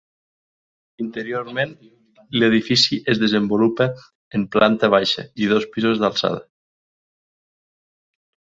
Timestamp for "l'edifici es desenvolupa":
2.43-3.89